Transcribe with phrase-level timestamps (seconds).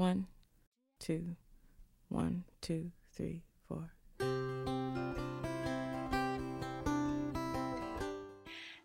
[0.00, 0.28] One,
[0.98, 1.36] two,
[2.08, 3.90] one, two, three, four.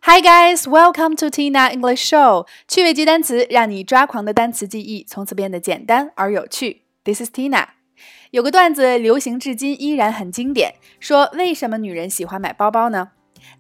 [0.02, 2.46] Hi guys, welcome to Tina English Show。
[2.68, 6.82] 趣味记单词，让你抓狂的单词记忆从此变得简单而有趣。
[7.06, 7.66] This is Tina。
[8.32, 10.76] 有个段子流行至今，依然很经典。
[11.00, 13.12] 说为什么女人喜欢买包包呢？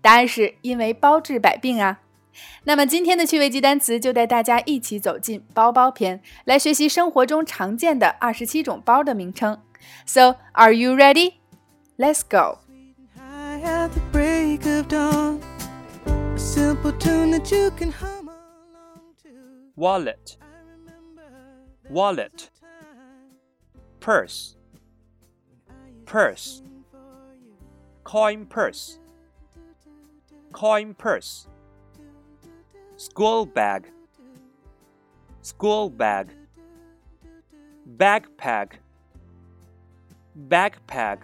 [0.02, 2.02] 答案是因为包治百病啊。
[2.64, 9.60] 那么今天的趣味记单词就带大家一起走进包包篇，来学习生活中常见的二十七种包的名称。
[10.06, 11.34] So, are you ready?
[11.97, 12.60] Let's go.
[13.16, 15.41] High at the break of dawn,
[16.06, 19.29] a simple tune that you can hum along to.
[19.77, 20.37] wallet,
[21.91, 22.51] wallet,
[24.01, 24.56] purse,
[26.05, 26.62] purse,
[28.05, 28.98] coin purse,
[30.52, 31.47] coin purse,
[32.98, 33.91] school bag,
[35.41, 36.31] school bag,
[37.98, 38.73] backpack,
[40.48, 41.20] backpack,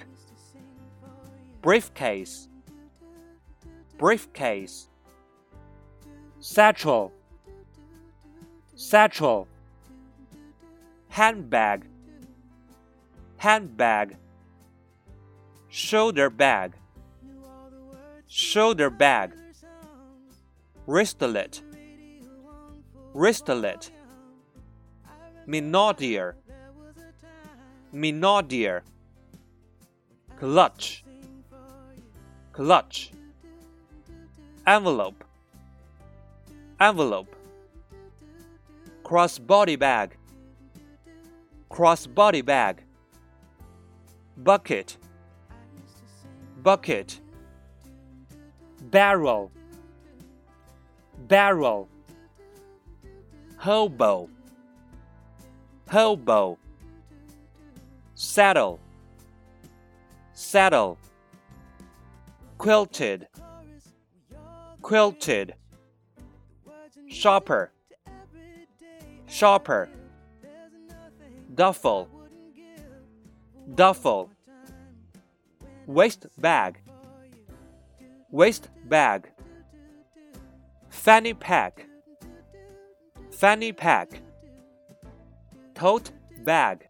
[1.62, 2.48] briefcase,
[3.98, 4.88] briefcase,
[6.40, 7.12] satchel.
[8.74, 9.48] Satchel,
[11.10, 11.86] handbag,
[13.38, 14.18] handbag,
[15.70, 16.74] shoulder bag,
[18.26, 19.34] shoulder bag,
[20.88, 21.62] wristlet,
[23.14, 23.92] wristlet,
[25.48, 26.34] minaudier,
[27.94, 28.82] minaudier,
[30.38, 31.04] clutch,
[32.54, 33.12] clutch,
[34.66, 35.24] envelope,
[36.80, 37.36] envelope.
[39.04, 40.16] Crossbody bag,
[41.70, 42.82] crossbody bag,
[44.38, 44.96] bucket,
[46.64, 47.20] bucket,
[48.90, 49.52] barrel,
[51.28, 51.88] barrel,
[53.58, 54.30] hobo,
[55.90, 56.58] hobo,
[58.16, 58.80] saddle,
[60.34, 60.98] saddle,
[62.58, 63.28] quilted,
[64.82, 65.54] quilted,
[67.08, 67.72] shopper.
[69.32, 69.88] Shopper,
[71.56, 72.10] duffel,
[73.76, 74.30] duffel,
[75.88, 76.80] waist bag,
[78.30, 79.32] waist bag,
[81.02, 81.88] fanny pack,
[83.32, 84.22] fanny pack,
[85.74, 86.12] tote
[86.44, 86.88] bag,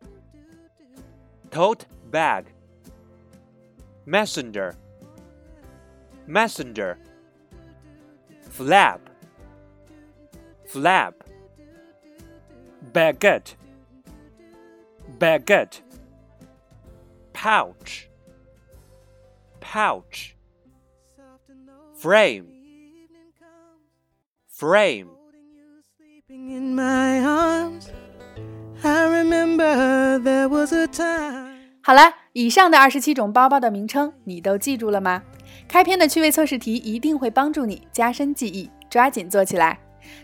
[1.50, 2.48] tote bag,
[4.06, 4.76] messenger,
[6.28, 6.98] messenger,
[8.50, 9.10] flap,
[10.66, 11.24] flap.
[12.92, 13.56] Baguette,
[15.20, 15.82] baguette,
[17.32, 18.10] pouch,
[19.62, 20.36] pouch,
[21.96, 22.61] frame,
[24.62, 25.08] time.
[31.82, 35.24] 好了，以上的二十七种包包的名称你都记住了吗？
[35.68, 39.80] 开篇的趣味测试题一定会帮助你加深记忆，抓紧做起来。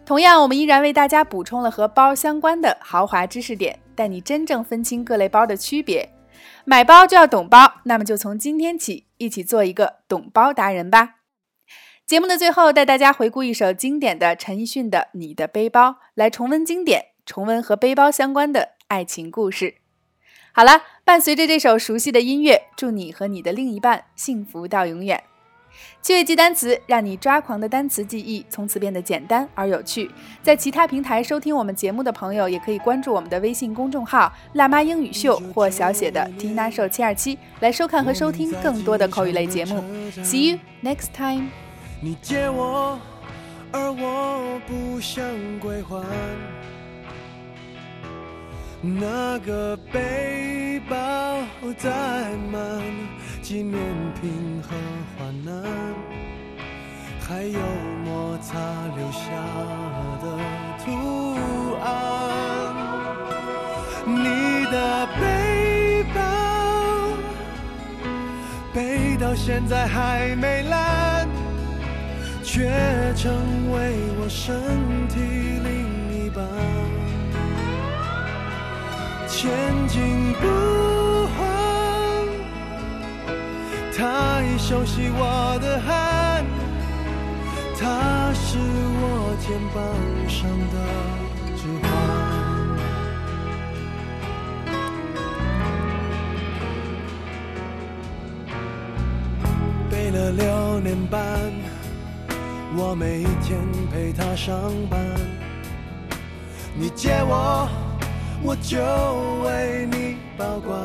[0.05, 6.07] 同样，我们依然为大家补充了和包相关的豪华知识点，带你真正分清各类包的区别。
[6.63, 11.15] 买包就要懂包，那么就从今天起一起做一个懂包达人吧。
[12.07, 19.75] 节目的最后，带大家回顾一首经典的陈奕迅的《你的背包》，来重温经典，重温和背包相关的爱情故事。
[20.53, 25.21] 好了，伴随着这首熟悉的音乐，祝你和你的另一半幸福到永远。
[26.01, 30.09] 趣味记单词，让你抓狂的单词记忆从此变得简单而有趣。
[30.41, 39.83] 在其他平台收听我们节目的朋友，也可以关注我们的微信公众号“辣妈英语秀”或小写的 “Tina Show 七二七”来收看和收听更多的口语类节目。
[40.23, 41.66] See you next time。
[41.99, 42.99] 你借我，
[43.71, 45.23] 而我不想
[45.59, 46.03] 归还。
[48.81, 50.95] 那个背包
[51.75, 51.89] 载
[52.51, 52.61] 满
[53.41, 53.81] 纪念
[54.21, 54.75] 品和
[55.17, 55.63] 患难，
[57.19, 57.59] 还有
[58.05, 58.59] 摩擦
[58.95, 59.25] 留下
[60.21, 60.25] 的
[60.85, 60.85] 图
[61.83, 61.85] 案。
[64.05, 66.17] 你的背包
[68.73, 71.06] 背到现在还没烂，
[73.27, 73.35] 成
[73.73, 73.75] 为
[74.21, 74.55] 我身
[75.09, 75.69] 体另
[76.15, 76.45] 一半。
[79.27, 79.51] 前
[79.89, 80.47] 进不
[81.35, 81.37] 换，
[83.97, 86.45] 它已熟悉我的汗，
[87.77, 88.57] 他是
[89.01, 89.83] 我肩膀
[90.29, 90.75] 上的
[91.57, 91.85] 指环。
[99.91, 101.46] 背了六年半，
[102.77, 103.59] 我每一天
[103.91, 104.99] 陪他上班。
[106.75, 107.67] 你借我。
[108.43, 108.77] 我就
[109.43, 110.79] 为你保管。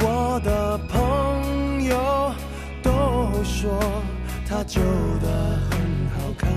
[0.00, 2.34] 我的朋友
[2.82, 2.90] 都
[3.44, 3.78] 说
[4.48, 4.80] 他旧
[5.20, 6.50] 的很好看，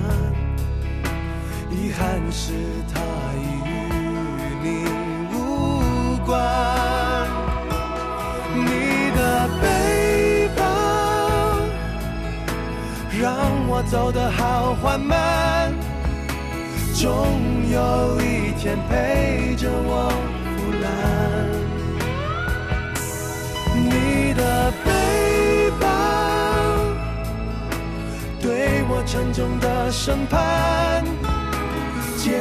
[1.69, 2.53] 遗憾是
[2.93, 3.01] 它
[3.35, 3.69] 已与
[4.63, 4.67] 你
[13.79, 15.71] 我走得好缓慢，
[16.95, 17.12] 终
[17.69, 20.09] 有一天陪着我
[20.57, 20.85] 腐烂。
[23.75, 25.85] 你的背包
[28.41, 31.06] 对我沉重的审判，
[32.18, 32.31] 借